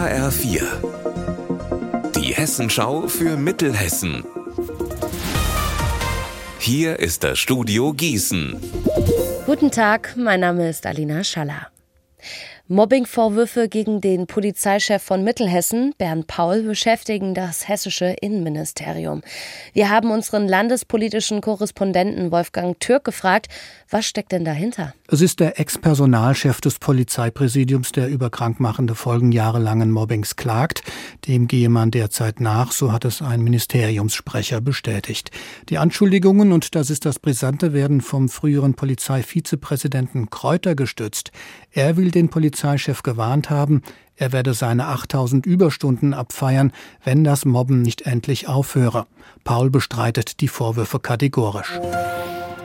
[0.00, 0.62] HR4.
[2.16, 4.24] Die Hessenschau für Mittelhessen.
[6.58, 8.58] Hier ist das Studio Gießen.
[9.44, 11.66] Guten Tag, mein Name ist Alina Schaller.
[12.72, 19.22] Mobbingvorwürfe gegen den Polizeichef von Mittelhessen, Bernd Paul, beschäftigen das hessische Innenministerium.
[19.72, 23.48] Wir haben unseren landespolitischen Korrespondenten Wolfgang Türk gefragt,
[23.88, 24.94] was steckt denn dahinter?
[25.08, 30.84] Es ist der Ex-Personalchef des Polizeipräsidiums, der über krankmachende Folgen jahrelangen Mobbings klagt.
[31.26, 35.32] Dem gehe man derzeit nach, so hat es ein Ministeriumssprecher bestätigt.
[35.68, 41.32] Die Anschuldigungen, und das ist das Brisante, werden vom früheren Polizeivizepräsidenten Kräuter gestützt.
[41.72, 42.28] Er will den
[42.60, 43.80] Polizeichef gewarnt haben,
[44.16, 49.06] er werde seine 8000 Überstunden abfeiern, wenn das Mobben nicht endlich aufhöre.
[49.44, 51.80] Paul bestreitet die Vorwürfe kategorisch.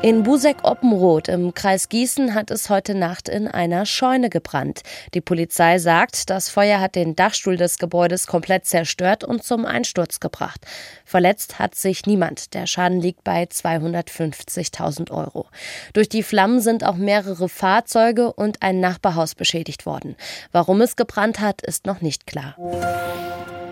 [0.05, 4.83] In Busek-Oppenroth im Kreis Gießen hat es heute Nacht in einer Scheune gebrannt.
[5.15, 10.19] Die Polizei sagt, das Feuer hat den Dachstuhl des Gebäudes komplett zerstört und zum Einsturz
[10.19, 10.61] gebracht.
[11.05, 12.53] Verletzt hat sich niemand.
[12.53, 15.47] Der Schaden liegt bei 250.000 Euro.
[15.93, 20.15] Durch die Flammen sind auch mehrere Fahrzeuge und ein Nachbarhaus beschädigt worden.
[20.51, 22.55] Warum es gebrannt hat, ist noch nicht klar.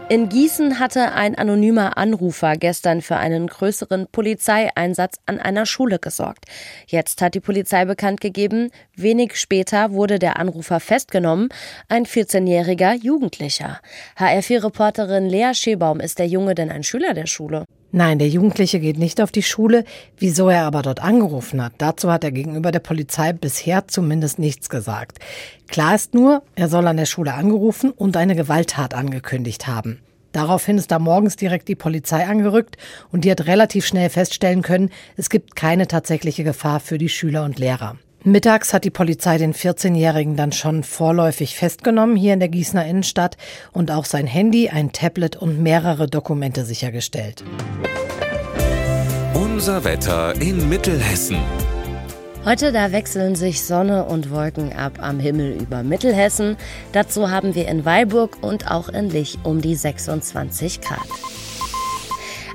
[0.10, 6.46] In Gießen hatte ein anonymer Anrufer gestern für einen größeren Polizeieinsatz an einer Schule gesorgt.
[6.88, 11.50] Jetzt hat die Polizei bekannt gegeben, wenig später wurde der Anrufer festgenommen,
[11.88, 13.80] ein 14-jähriger Jugendlicher.
[14.18, 17.64] HR4-Reporterin Lea Schebaum, ist der Junge denn ein Schüler der Schule?
[17.96, 19.86] Nein, der Jugendliche geht nicht auf die Schule.
[20.18, 24.68] Wieso er aber dort angerufen hat, dazu hat er gegenüber der Polizei bisher zumindest nichts
[24.68, 25.20] gesagt.
[25.68, 30.00] Klar ist nur, er soll an der Schule angerufen und eine Gewalttat angekündigt haben.
[30.32, 32.78] Daraufhin ist da morgens direkt die Polizei angerückt
[33.12, 37.44] und die hat relativ schnell feststellen können, es gibt keine tatsächliche Gefahr für die Schüler
[37.44, 37.98] und Lehrer.
[38.26, 43.36] Mittags hat die Polizei den 14-Jährigen dann schon vorläufig festgenommen hier in der Gießener Innenstadt
[43.74, 47.44] und auch sein Handy, ein Tablet und mehrere Dokumente sichergestellt.
[49.34, 51.38] Unser Wetter in Mittelhessen.
[52.46, 56.56] Heute da wechseln sich Sonne und Wolken ab am Himmel über Mittelhessen.
[56.94, 61.00] Dazu haben wir in Weilburg und auch in Lich um die 26 Grad.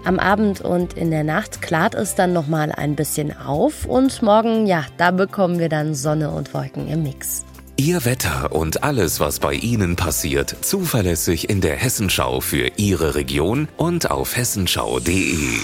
[0.09, 4.23] Am Abend und in der Nacht klart es dann noch mal ein bisschen auf und
[4.23, 7.45] morgen, ja, da bekommen wir dann Sonne und Wolken im Mix.
[7.77, 13.69] Ihr Wetter und alles, was bei Ihnen passiert, zuverlässig in der Hessenschau für Ihre Region
[13.77, 15.59] und auf hessenschau.de.